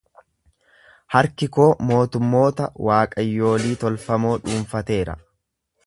[1.15, 5.21] Harki koo mootummoota waaqayyolii tolfamoo dhuunfateera.